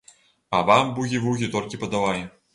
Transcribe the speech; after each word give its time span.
А, 0.27 0.61
вам 0.69 0.89
бугі-вугі 0.95 1.51
толькі 1.59 1.83
падавай! 1.85 2.29